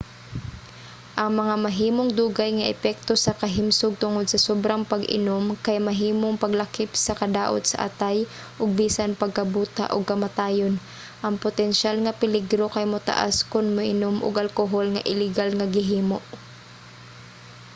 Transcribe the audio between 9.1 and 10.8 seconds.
pagkabuta ug kamatayon.